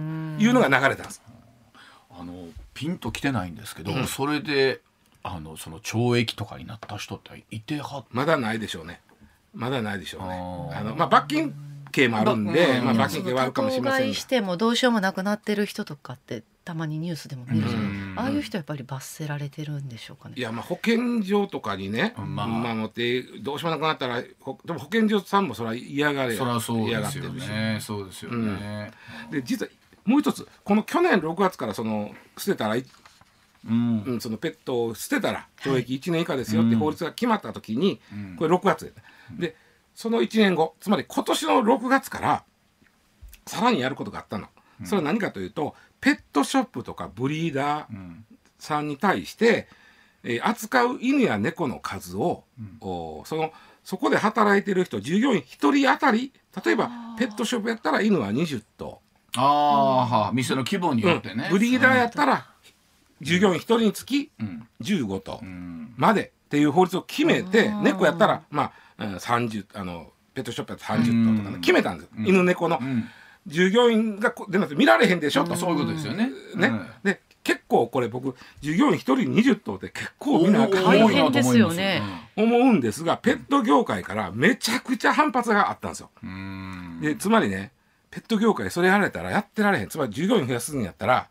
[0.49, 1.21] うのが流れたんです。
[2.09, 2.33] あの
[2.73, 4.81] ピンときてないんですけど、それで
[5.21, 9.01] あのその懲役とかになった人っていてはまだないでしょうね。
[9.53, 10.27] まだないでしょうね。
[10.73, 11.53] あのまあ罰金
[11.91, 14.13] 刑もあるんで、ばまあうん罰金刑はあるかもしれませんが。
[14.13, 14.23] し。
[14.25, 17.79] てもどうしようもなくなってる人とかってたまにニュースでも見るじゃ
[18.17, 20.35] ああいう人やっぱり罰せられてるんでしょうかね。
[20.37, 22.47] いやまあ保健所とかにね、まあ。
[22.47, 27.49] まあ持ってどうしようもなくなったらほでも保健所さんもそれは嫌がれそりゃそう嫌ですよがってるし。
[27.49, 28.91] ねそうですよね、
[29.31, 29.71] で実は
[30.05, 32.85] もう一つこの去年6月からその捨てたらい
[33.67, 34.03] うん。
[34.05, 38.35] うん、そのペットを捨てたら懲役1年以下ですよって法律が決まった時に、うん。
[38.37, 38.93] これ6月
[39.31, 39.55] で,、で
[39.95, 42.43] その1年後つまり今年の6月から
[43.45, 44.47] さらにやることがあったの。
[44.85, 48.25] それは何かというとペットショップとかブリーダーうん。
[48.59, 49.67] さんに対して、
[50.23, 52.43] えー扱う犬や猫の数を、
[52.81, 53.53] おその
[53.85, 56.33] そこで働いてる人従業員1人当たり
[56.65, 58.99] 例えばペットショップやったら犬は20頭、
[59.37, 61.51] ああは店の規模によってね、うん。
[61.51, 62.47] ブリーダーやったら
[63.21, 64.67] 従業員1人につきうん。
[64.81, 65.39] 15頭。
[65.41, 65.93] うん。
[65.95, 67.81] までっていう法律を決めてあー。
[67.81, 71.53] 猫やったらまあうん30あのペットショップやったら30頭とかうん。
[71.55, 72.27] ね決めたんです、うん。
[72.27, 72.77] 犬猫の。
[72.81, 73.09] うん。
[73.47, 75.43] 従業員がこでなくて見られへんでしょ？
[75.43, 76.29] と、そういうことですよね。
[76.55, 76.87] ね、うん。
[77.03, 82.03] で結構これ僕従業員1人20頭って結構みんな大思変ですよね。
[82.35, 82.81] うん。
[82.81, 86.11] ですがペット業界からめちゃくちゃ反発があったんですよ。
[86.21, 86.99] うん。
[87.01, 87.71] でつまりね
[88.11, 89.87] ペット業界それやられたらやってられへん。
[89.87, 91.29] つまり従業員増やすんやったら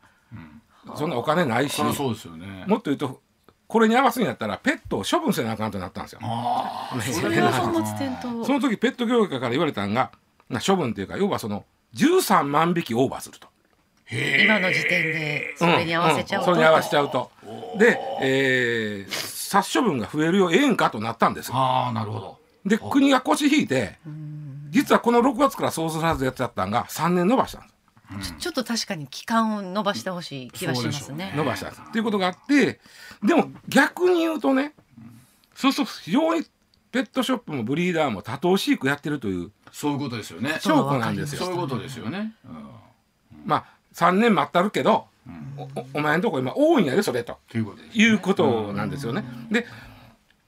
[0.97, 2.65] そんなお金ないしそりゃそうですよね。
[2.67, 3.21] もっと言うと
[3.69, 6.21] これに合わすんやったらペットを処分せなあかんとなったんですよ。
[6.21, 6.27] そ
[8.53, 10.11] の時ペット業界から言われたんが
[10.49, 13.47] な処分っていうか要はその13万匹オーバーすると。
[14.11, 17.31] 今の時点でそれに合わせちゃうと、んんそれに合わせちゃうと。
[17.79, 21.55] で、えー殺処分が増えるよええんかとなったんですよ。
[21.57, 22.39] ああ、なるほど。
[22.67, 23.99] で国が腰引いて
[24.71, 27.75] 実はこの6月からそうするはずやつやったんが3年延ばしたんです。
[28.39, 31.69] ちょっと確かに期間を伸ばしてほしい気がしますね伸ばした。
[31.69, 32.81] っていうことがあって
[33.23, 34.73] でも逆に言うとね
[35.55, 36.47] そうすると非常に
[36.91, 40.57] ペットショップもブリーダーも多頭飼育やってるというそういうことですよね。
[40.61, 42.35] そう証拠なんですよそういうことですよね。
[42.45, 42.69] うん
[43.45, 45.07] まあ3年待ったるけど、
[45.57, 47.99] おおお前のとこ今多いんやでそれとということです。
[47.99, 49.25] いうことなんですよね。
[49.51, 49.67] で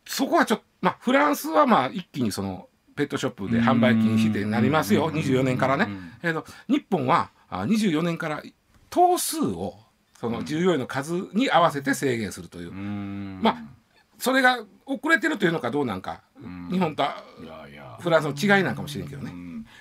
[0.07, 6.12] そこはちょっとまあフランスはまあ一気にそのペットショップで販売禁止ってなりますようん24年からねうん。
[6.23, 8.43] えど日本はあ24年から
[8.89, 9.75] 頭数を
[10.19, 13.41] その従業員の数に合わせて制限するという、うん。
[13.43, 13.57] まあ
[14.19, 16.23] それが遅れてるというのかどうなんか、
[16.71, 17.05] 日本と。
[18.01, 19.33] フランスの違いなんかもしれんけどね。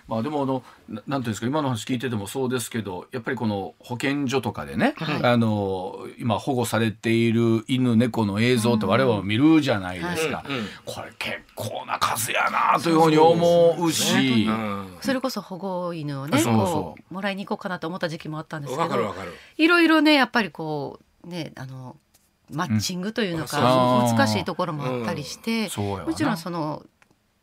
[0.09, 5.23] うんまあでもあのななんていうんですか今の話聞いててもそうですけどやっぱりこの保健所とかでね、はい。
[5.23, 10.65] あの今保護されている犬猫の映像って我々も見るじゃないですか、うんうん。
[10.85, 14.45] これ結構な数やなというふうに思うし。
[14.47, 14.97] うん。
[15.01, 19.33] それこそ保護犬をねそうそうこうもらいに行こうかなと思った時期もあったんですけどわかるわかる。
[19.57, 21.95] いろいろねやっぱりこうねあの
[22.51, 24.17] マッチングというのか、うん。
[24.17, 26.83] 難しいところもあったりして、もちろんその、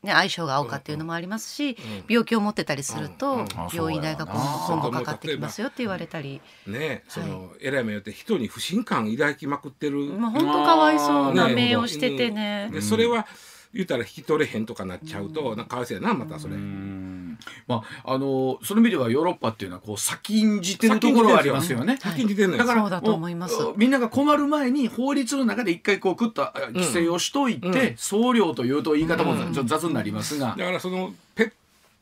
[0.06, 1.76] ね、相性が合うかっていうのもありますし、ん。
[2.08, 3.46] 病気を持ってたりすると、うんうん。
[3.72, 11.54] 病院代が今後かかってきますよって言われたり、ねその、偉い目よって人に不信感抱きまくってる、まあ、本当かわいそうなね。
[11.54, 12.70] 目をしててね。
[12.72, 13.26] でそれは
[13.76, 17.38] 言ったら引き取れへんとかなっちゃうと、なんかかわいそうやなまたそれ、うん。
[17.68, 21.98] まああのその意味ではヨーロッパっていうのはこう先んじてるところがありますよね。
[22.00, 23.56] 先に出てんのよ、だからそうだと思います。
[23.76, 27.96] みんなが困る前に法律の中で一回こうクッとあ規制をしといて、うん。
[27.96, 29.52] 送料というと言い方もうん。
[29.52, 31.52] ちょっと雑になりますが、だからそのペッ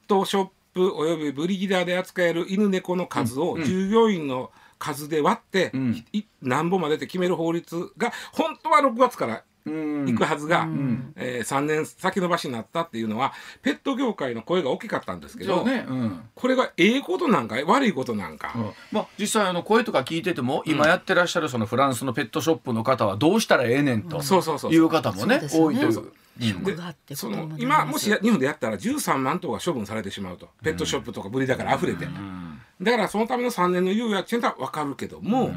[0.07, 3.65] トショップおよびブリーダーで扱える犬猫の数をうん。
[3.65, 6.05] 従業員の数で割って、うん。
[6.13, 10.07] い何本までって決める法律が本当は6月からうん。
[10.07, 11.13] 行くはずが、ん。
[11.17, 16.23] え3年先延ばしになったっていうのはペット業界の声が大きかったんですけど、ね、うん。
[16.35, 18.71] これがええことなんか悪いことなんか、うん。
[18.93, 25.79] まあ、実際あの声とか聞いてても、今やってらっしゃるそのフランスのペットショップの方はどうしたらええねんとそうそうそういう方もねそうですよね。
[25.79, 25.93] 多いという。
[25.93, 26.73] そうう。
[26.73, 26.77] ん。
[26.77, 30.51] があってその今もし日本でやったら13万頭が処分されてしまうと。
[30.63, 32.07] ペットショップとかブリーダーから溢れて、
[32.81, 35.53] だからそのための3年の猶予はちゃんと分かるけども、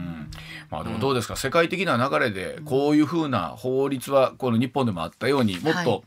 [0.69, 6.03] まあでもどうですか、世界的な流れでこういうふうな法律はこの日本でもあったようにもっはと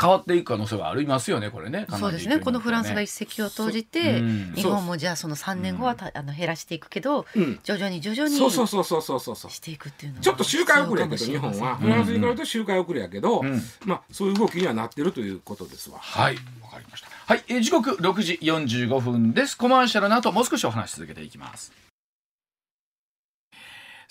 [0.00, 1.86] 変わっていく可能性がありますよねこれね。
[1.98, 2.38] そうですね。
[2.38, 4.52] このフランスが一石を投じて、うん。
[4.54, 7.60] 日本もじゃあその3年後はた、あの減らしていくけど、うん。
[7.62, 9.50] 徐々に徐々にそうそうそうそうそうそう。
[9.50, 11.76] していくっていうのはちょっと周回遅れやけど日本は。
[11.76, 13.60] フランスに比べると周回遅れやけど、ん。
[13.84, 15.98] まあそういう動きにはなってるということですわ。
[15.98, 16.34] はい。
[16.62, 17.08] わかりました。
[17.26, 19.56] はい、えー時刻6時45分です。
[19.56, 21.83] コマーシャルの後もう少しお話し続けていきます。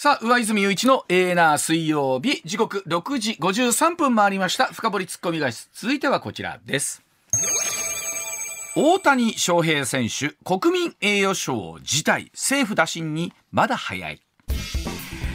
[0.03, 4.65] さあ、上泉雄一のエーナー水曜日、時刻6時53分回りました。
[4.65, 5.69] 深掘りツッコミ返し。
[5.73, 7.01] 続いてはこちらです。
[8.75, 14.19] 大谷翔平選手、国民栄誉賞辞退、政府打診にまだ早い。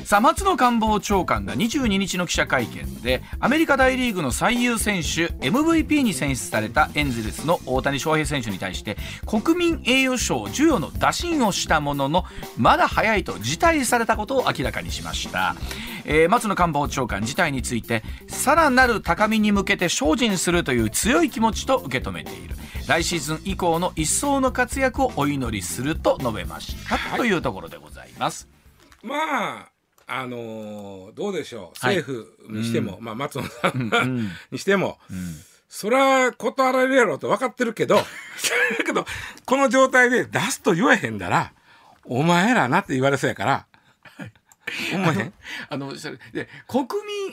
[0.09, 12.25] さあ松野官房長官が22日の記者会見でアメリカ大リーグの最優選手 MVP に選出されたエンゼルスの大谷翔平選手に対して国民栄誉賞授与の打診をしたものの
[12.57, 15.55] まだ早いと辞退されたことを明らかにしました、
[16.07, 22.57] えー松野官房長官辞退についてさらなる高みに向けて精進するという強い気持ちと受け止めている。
[22.87, 28.49] 来シーズン以降の一層の活躍をお祈りすると述べました、というところでございます。
[29.03, 29.15] ま
[29.65, 29.78] あ
[30.09, 31.87] あのーどうでしょう。
[31.87, 31.97] はい。
[31.99, 34.99] 政府にしても、まあ、松野さん、にしても、
[35.69, 38.05] それは断られるやろうと分かってるけどだ
[38.87, 39.05] けど
[39.45, 41.53] この状態で出すと言わへんだら
[42.05, 43.67] お前らなって言われそうやから。
[44.95, 45.33] 思えへん？
[45.71, 45.93] あの
[46.33, 46.87] で国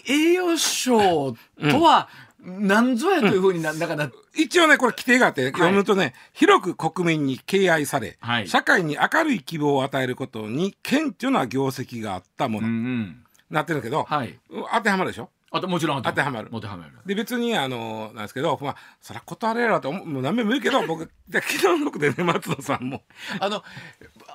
[0.06, 1.32] 民栄誉賞
[1.70, 2.10] とは
[2.46, 8.48] 何ぞやというふうにな、だから一応ねこれ規定があって読むとね、広く国民に敬愛され、はい。
[8.48, 13.24] 社会に明るい希望を与えることに顕著な業績があったもの、うんうん。
[13.50, 14.38] なってるけど、はい。
[14.74, 15.30] 当てはまるでしょ？
[15.52, 16.50] あともちろん当てはまる。
[16.52, 16.92] 当てはまる。
[17.06, 23.04] で別にあのなんですけどまあそりゃ断れると思うもう何べも言うけど僕で昨日の僕でね松野さんも。
[23.40, 23.64] あの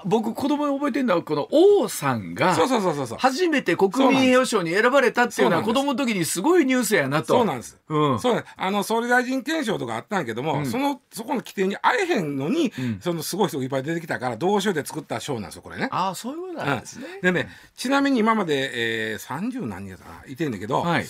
[0.04, 3.18] 僕子供に覚えてるのはこの王さんがそうそうそうそうそう。
[3.18, 7.34] 初めて国民栄誉賞に選ばれたっていうのは子供の時にすごいニュースやなと。
[7.34, 8.18] そうなんです、うん。
[8.18, 8.54] そうなんです。
[8.56, 15.88] あの総理大臣顕彰とかあったんやけども、そのそこの規定に会えへんのに、そのすごい人がいっぱい出てきたから同賞で作った賞なんですよこれね。
[15.90, 21.06] ああそういうことなんですね、でねちなみに今まで、えー、30何人やったかないてんだけど、はい。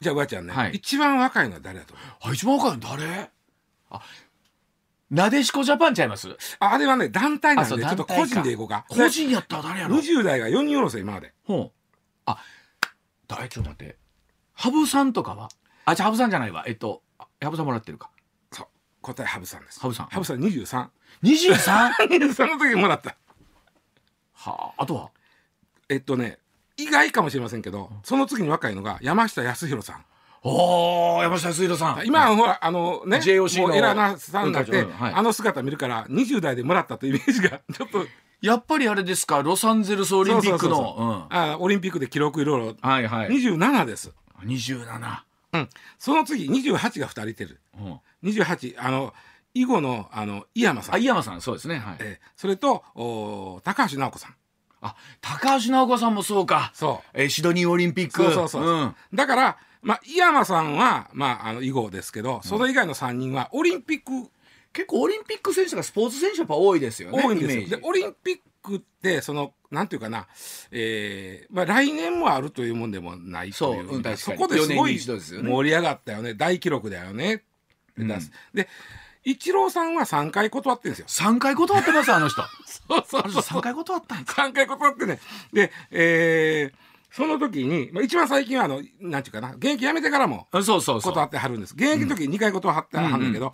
[0.00, 0.72] じゃあうわちゃんね、はい。
[0.72, 2.06] 一番若いのは誰だと思う？
[2.30, 3.30] あ一番若いの誰？
[3.90, 4.00] あ
[5.10, 6.36] なでしこジャパンちゃいます？
[6.60, 8.84] ああれはね団体なんでちょっと個人でいこうか。
[8.88, 11.34] 個人やったら誰やろ？20代が4人おろせ今まで。
[11.44, 11.72] ほう。
[12.26, 12.38] あ、
[13.26, 13.96] 誰ちょっと待って。
[14.54, 15.48] 羽生さんとかは？
[15.84, 16.64] あ、じゃあ羽生さんじゃないわ。
[16.66, 18.10] えっと、あ羽生さんもらってるか。
[18.52, 18.66] そう
[19.02, 19.80] 答え羽生さんです。
[19.80, 20.88] 羽生さん羽生さん23。
[21.24, 21.90] 23?
[22.08, 23.16] 23 の時にもらった。
[24.34, 25.10] はあ、あとは？
[25.88, 26.38] えっとね
[26.76, 30.04] 意外かもしれませんけどその次に若いのが山下康弘さん。
[30.42, 32.06] おー、山下康弘さん。
[32.06, 38.06] 今はほらあのね JOC のエラナさんになって、あの姿見るから20代でもらったというイメージがちょっと
[38.40, 41.26] やっぱりあれですか、ロサンゼルスオリンピックの。
[41.28, 43.28] あオリンピックで記録いろいろうんはいはい。
[43.28, 44.12] 27です。
[44.44, 45.18] 27。
[45.52, 48.00] うん、その次28が2人いてるうん
[48.30, 49.12] 28あの
[49.52, 51.78] 囲碁のあの井山さあ、ん、井山さん、そうですね。
[51.80, 51.96] はい。
[52.00, 54.34] えーそれとお高橋尚子さん
[54.80, 56.70] あ、高橋尚子さんもそうか。
[56.72, 58.22] そえーシドニーオリンピック。
[58.22, 64.30] そうそうそうそううんうだから、まあ、井山さんは、まあ、あの囲碁ですけどそれ以外の3人はオリンピック
[64.72, 67.22] 結構オリンピック選手がスポーツ選手やっぱ多いですよね。
[67.22, 67.78] 多いんですよ。
[67.78, 70.28] でオリンピックってそのなんていうかな、
[70.70, 78.68] えーまあ、来年もあるというもんでもないというそううんそこですご4年にい盛り上がったよね大記録だよねって出す、で
[79.24, 81.26] イチローさんは3回断ってるんですよ。
[81.26, 82.42] 3回断ってます、あの人。
[82.64, 85.20] そうそうあの人3回断ったんです3回断ってね。
[85.52, 91.12] で、えーその時に、まあ、一番最近はあのなんていうかな現役辞めてからもあそうそうそう。
[91.12, 91.74] 断ってはるんです。
[91.74, 93.52] 現役の時に2回断ってはるんだけど、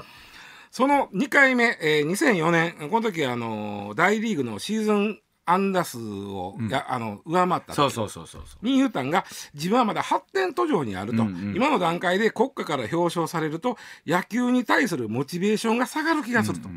[0.71, 8.67] その2回目、えー2004年この時あの大リーグのシーズン安打数を、やあの上回った時そうそうそうそうそう。
[8.67, 16.69] に言うたんが自分はまだ発展途上にあると、うんうん今の段階で国家から表彰されると野球に対するモチベーションが下がる気がすると、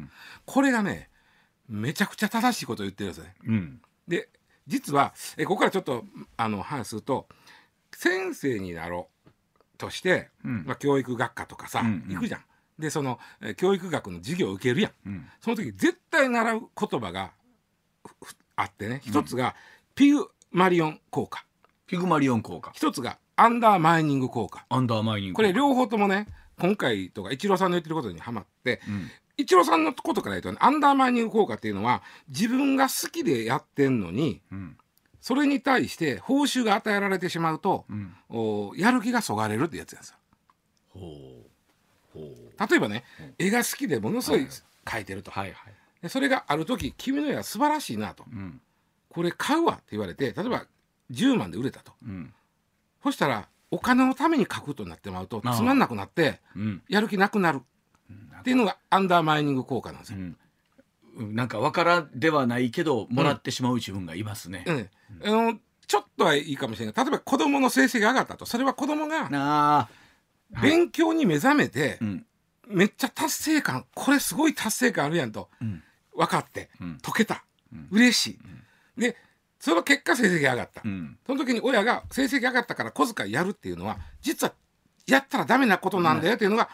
[0.45, 1.09] これがね
[1.67, 3.35] めちゃくちゃ正しいことを言ってるんですね。
[3.47, 3.81] うん。
[4.07, 4.29] で
[4.69, 6.05] 実はえここからちょっと
[6.37, 7.27] あの話すると
[7.91, 9.29] 先生になろう
[9.77, 12.41] として、うんまあ、教育学科とかさ、うんうん行くじゃん。
[12.77, 14.91] でそのえ教育学の授業を受けるやん。
[15.05, 15.27] うん。
[15.41, 17.31] その時絶対習う言葉が
[18.55, 19.55] あってね一つが
[19.95, 21.43] ピグマリオン効果
[21.87, 22.71] ピグマリオン効果。
[22.73, 26.27] 一つがアンダーマイニング効果アンダーマイニングこれ両方ともね
[26.59, 34.77] 今回とかイチローさんの言ってることにはまって、んイチローさんのことから言うとねアンダーマイニング効果っていうのは自分が好きでやってんのにうん。
[35.21, 38.15] それに対して報酬が与えられてしまうと、うん。
[38.29, 40.15] おやる気がそがれるってやつなんですよ。
[42.69, 43.03] 例えばね、
[43.37, 44.47] 絵が好きでものすごい
[44.85, 45.73] 描いてると、はいはい。
[46.01, 48.25] でそれがある時「君の絵は素晴らしいな」と。
[48.31, 48.61] うん
[49.09, 50.65] 「これ買うわ」って言われて例えば
[51.11, 51.93] 10万で売れたと。
[52.03, 52.33] うん。
[53.03, 56.81] そしたらお金のために描くことになってまうとつまんなくなってうん。
[56.87, 57.61] やる気なくなる
[58.39, 60.19] っていうのがアンダーマイニング効果なんですよ。
[60.19, 60.21] う
[61.23, 61.35] ん。
[61.35, 64.63] なんかわからんではないけどもらってしまう自分がいますね。
[64.67, 64.89] うん。
[65.23, 66.95] あのちょっとはいいかもしれない。
[66.95, 68.45] 例えば子供の成績が上がったと。
[68.45, 69.89] それは子供が
[70.61, 72.25] 勉強に目覚めて、うん。
[72.67, 75.49] めっちゃ達成感これすごい達成感あるやんと。
[75.61, 75.83] うん。
[76.15, 76.97] 分かって、うん。
[77.01, 77.43] 解けた、
[77.73, 77.87] うん。
[77.91, 78.39] 嬉しい、
[78.99, 79.15] で
[79.59, 81.17] その結果成績が上がった、うん。
[81.25, 84.53] その時に親が成績上がったから小遣いやるっていうのは実は
[85.07, 86.69] やったらダメなことなんだよっていうのが、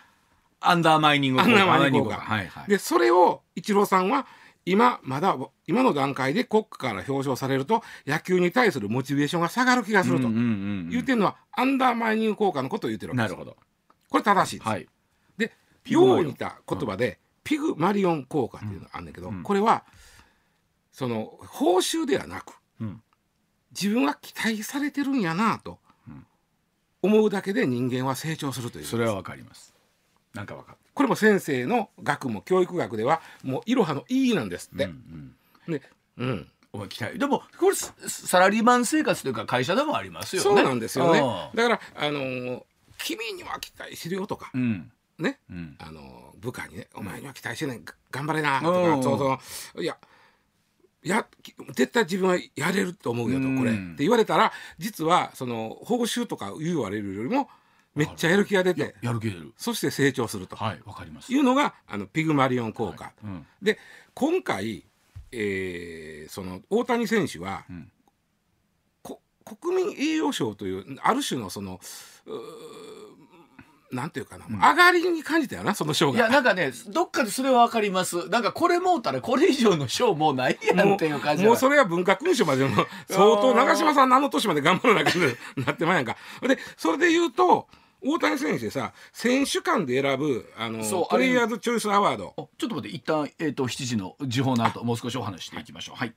[0.60, 2.22] アンダーマイニングアンダーマイニング効果。
[2.22, 2.70] はいはい。
[2.70, 4.26] でそれをイチローさんは
[4.65, 5.38] 今まだ
[5.68, 10.28] 今の段階で国家から表彰されると野球に対するモチベーションが下がる気がすると。
[10.28, 13.32] うんうんうん言ってるのは、アンダーマイニング効果のことを言ってるわけです。
[13.32, 13.58] なるほど。
[14.10, 14.88] これ正しいです、はい。
[15.38, 15.52] で
[15.86, 19.44] よう似た言葉で、ピグマリオン効果っていうのがあるんだけど、うん。
[19.44, 19.84] これは
[20.91, 23.02] その報酬ではなくうん。
[23.72, 26.26] 自分は期待されてるんやなとうん。
[27.04, 29.75] 思うだけで人間は成長するというそれはわかります。
[30.36, 30.78] なんかわかる。
[30.93, 34.86] これも先生の学も教育学ではもういろはのいいなんですって。
[34.86, 35.36] うん
[35.67, 35.82] で
[36.17, 36.48] うん。
[36.74, 40.43] お前期待でもこれササラリーマン生活というか会社でもありますよね。
[40.43, 41.21] そうなんですよね。
[41.56, 42.63] だからあのー
[42.98, 44.91] 君には期待してるよとか、うん。
[45.17, 45.39] ね。
[45.50, 45.76] うん。
[45.80, 48.98] あのー部下にね「お前には期待してねが頑張れな」とうん。
[48.98, 49.39] かそうそ
[49.80, 49.84] う。
[49.84, 49.98] いや
[51.02, 51.26] や
[51.74, 53.58] 絶対自分はやれると思うよとうん。
[53.58, 53.71] これ。
[53.71, 57.50] って言われたら実はその報酬とか言われるよりも
[57.96, 59.54] めっちゃやる気が出てやる気出る。
[59.58, 61.34] そして成長するとはいわかります。
[61.34, 63.12] いうのがあのピグマリオン効果。
[63.24, 63.80] うんで
[64.14, 64.86] 今回、
[65.32, 67.92] えーその大谷選手は、ん
[69.02, 71.80] こ国民栄誉賞というある種のその
[73.92, 76.30] なんていうかな、上がりに感じたよなその賞いやが。
[76.30, 78.28] なんかねどっかでそれはわかります。
[78.30, 85.22] なんかこれもうたらこれ以上の賞もうないやんっていう感じもうそれは文化勲章までも相当長嶋さんのあの年まで頑張らなきゃ
[85.66, 86.18] なってまんやんか。
[86.42, 87.68] でそれで言うと
[88.06, 92.34] 大谷選手でさ選手間で選ぶあのそうプレイヤーズ・チョイス・アワード。
[92.38, 95.96] おちょっと待って一旦えっ、と7時の時報の後もう少しお話していきましょう。
[95.96, 96.13] はい。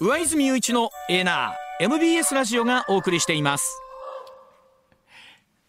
[0.00, 3.80] 上泉雄一のエナー MBS ラジオがお送りしています。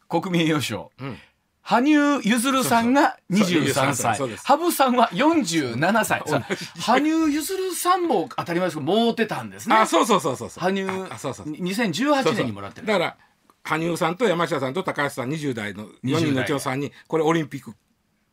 [0.07, 1.17] 国民栄誉賞、ん。
[1.63, 3.61] 羽生結弦さんがそうそう。
[3.61, 4.19] 23歳。
[4.19, 6.21] 羽生さんは47歳。
[6.27, 6.43] さ
[6.79, 9.75] 羽生結弦さんも当たり前ですけどもうてたんですね。
[9.75, 10.63] あそうそうそうそうそう。
[10.63, 11.55] 羽生あそうそうそう。
[11.55, 12.87] 2018年にもらってる。
[12.87, 13.17] だから
[13.63, 17.73] 羽生さんと山下さんと高橋さん20代の4 20人のう代ちの3人これオリンピック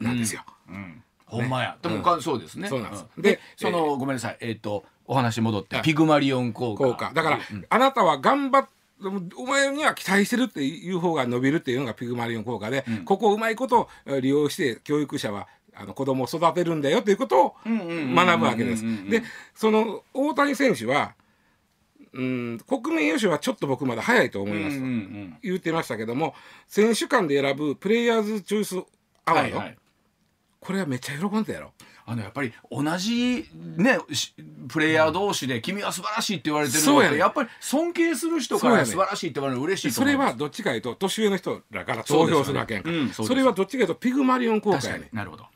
[0.00, 0.44] なんですよ。
[1.26, 2.02] ほんまや、でもうん。
[2.02, 2.68] かそうですね。
[2.68, 3.06] そうなんです。
[3.16, 4.36] ででその、ごめんなさい。
[4.40, 6.84] えっ、とお話戻ってあピグマリオン効果。
[6.84, 7.12] 効果。
[7.14, 8.68] だから、あなたは頑張っ
[9.36, 18.84] お前には期待してるっていう方が伸びるっていうのがピグマリオン効果で、ここをうまいことえ利用して教育者はあの子供を育てるんだよということを学ぶわけです。
[19.08, 19.22] で
[19.54, 21.14] その大谷選手は
[22.12, 26.34] うん国民栄誉賞はちょっと僕まだ早いと思いますと言ってましたけども
[26.66, 28.76] 選手間で選ぶプレイヤーズ・チョイス・
[29.24, 29.78] アワード、はいはい。
[30.60, 31.72] これはめっちゃ喜んでたやろ。
[32.06, 34.34] あのやっぱり同じねし
[34.68, 42.90] プレイヤー同士で君は素晴らしいって言われてるのそうやねってやっぱり尊敬する人から素晴らしいって言われるの嬉しいとそれはどっちかいうと年上の人らから投票するわけやんか。
[42.90, 45.46] ねうんそれはどっちかいうとピグマリオン効果やねなるほど。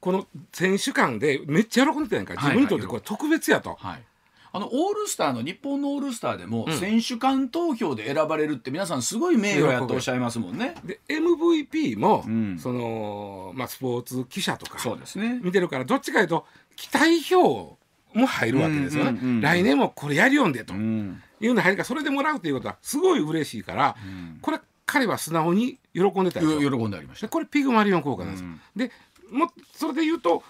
[0.00, 2.34] この選手間でめっちゃ喜んでたやんか。
[2.34, 4.02] い自分にとってこれ特別やと、はい
[4.52, 10.74] あのオールスターの日本のオールスターでも選手間投票で選ばれるって皆さんすごい名誉やとおっしゃいますもんね。
[10.84, 12.58] で MVP も、ん。
[12.58, 15.40] そのまあ、スポーツ記者とかそうですね。
[15.42, 17.76] 見てるからどっちかいうと期待票
[18.14, 20.74] も入るわけですよね、うんうんうんうん来年もこれやりよんでと。
[20.74, 21.22] うん。
[21.40, 23.96] いうの入るからそれでもらうということはすごい嬉しいから、
[24.42, 27.26] これ彼は素直に喜んでた喜んでありました。
[27.26, 28.44] でこれピグマリオン効果なんです。
[28.44, 28.90] よ、で
[29.30, 30.42] もそれで言うと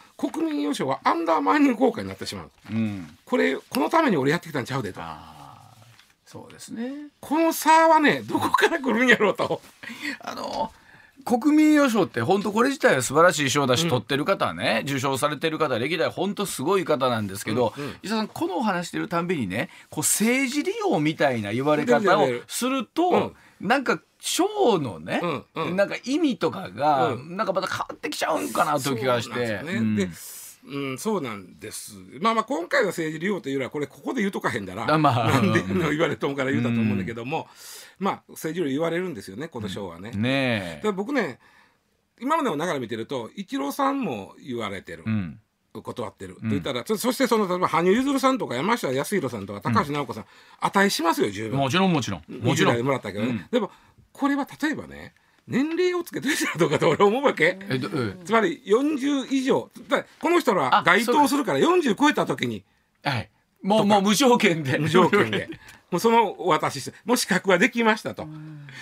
[0.68, 2.50] 国民栄誉賞はアンダーマイニング効果になってしまう。
[2.70, 3.16] うん。
[3.24, 5.00] これこのために俺やってきたんちゃうでと。
[5.00, 5.38] ああ
[6.26, 7.09] そうですね。
[7.20, 9.61] この差はねどこから来るんやろうと。
[10.20, 10.72] あの
[11.24, 25.76] 国民栄誉賞って本当これ自体は素晴らしい賞だし、取ってる方はね受賞されてる方は歴代本当すごい方なんですけど、伊沢さんこのお話してるたんびにねこう政治利用みたいな言われ方をすると、なんか賞のね、うんうん。
[25.76, 29.34] なんか意味とかが、うなんかまた変わってきちゃうんかなという気がして。
[29.34, 29.78] そうなんですよね。
[29.78, 29.97] うん。
[29.97, 30.09] で
[30.68, 31.96] うん、そうなんです。
[32.20, 35.30] まあまあ今回の政治利用というよりはこれここで言うとかへんだら、あまあ。
[35.30, 37.48] なんでの言われとんから言うたと思うんだけども、
[37.98, 40.10] まあ政治利用言われるんですよねこの賞はね。
[40.12, 41.38] ねだから僕ね
[42.20, 45.40] 今までの流れ見てるとイチローさんも言われてる、うん。
[45.82, 50.24] 断ってる、と言ったらそそしてその例えば羽生結弦さんとか山下康弘さんとか高橋尚子さん、
[50.60, 51.58] 値しますよ十分。
[51.58, 52.22] もちろんもちろん。
[52.40, 53.44] もち20代でろんもらったけどね、うん。
[53.50, 53.70] でも
[54.12, 55.14] これは例えばね
[55.49, 57.59] 年齢をつけてる人だとかと俺思うわけ？
[57.68, 59.70] えどえつまり40以上。
[60.20, 62.62] この人らはあ該当するから40超えた時に。
[63.03, 63.30] はい。
[63.62, 64.78] もうもう無条件で。
[64.78, 65.49] 無条件で。
[65.90, 68.28] もうそのお渡ししてもう資格はできましたと。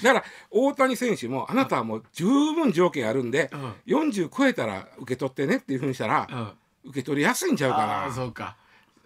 [0.02, 3.48] だから大谷選手もあなたはもう十分条件あるんで
[3.86, 6.90] 40超えたら受け取ってねっていうふうにしたらうん。
[6.90, 8.12] 受け取りやすいんちゃうかああな。
[8.14, 8.56] そうか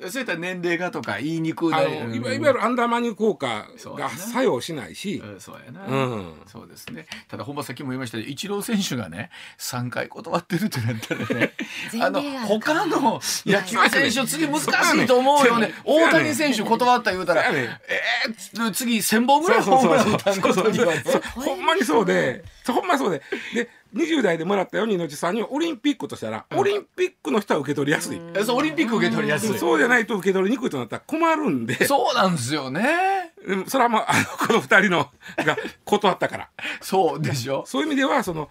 [0.09, 6.35] そういった年齢がとか言いにくいあのいわいわゆるアンダーマニュ効果が作用しないし、うんそうやな、うん。
[6.47, 7.07] そうですね。
[7.29, 11.53] ただ本場さっきも言いましたけどイチロー選手がね3回断ってるってなったらね
[11.93, 15.75] 前あの他の野球選手次難しいと思うよね。
[15.85, 21.03] 大谷選手断った言うたら、えー、次1000本ぐらいホームラン打ったことにはね。
[21.05, 21.23] そう。
[21.43, 23.23] ほんまにそうでそうほんまにそうで。
[23.55, 25.53] で20代でもらった4人のうち3人は。
[25.53, 29.59] オリンピックとしたら、オリンピックの人は受け取りやすい、えそうオリンピック受け取りやすい。
[29.59, 31.75] そうじゃないと受け取りにくいとなったら困るんで。
[31.87, 33.33] そうなんですよね。
[33.47, 35.11] でもそれはまああのこの2人の
[35.45, 36.51] が断ったから。
[36.81, 37.65] そうでしょ。
[37.67, 38.49] そういう意味ではその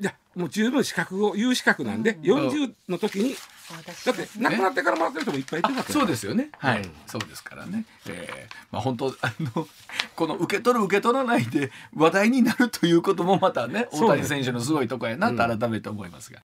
[0.00, 3.34] いやもう十分資格を有資格なんで、40の時に
[4.04, 6.50] だって亡くなってからもらってる人もいっぱいいてるわけそうですよね。
[6.58, 7.84] はい、うんそうですからね。
[8.08, 9.66] えー、まあ本当あの
[10.14, 16.36] この受け取る受け取らないで話題になるということもまたね、大谷選手のすごいとこやなと改めて思いますが。